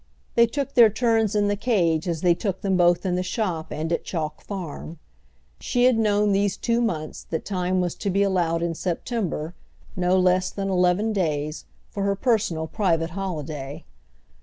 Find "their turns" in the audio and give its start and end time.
0.73-1.35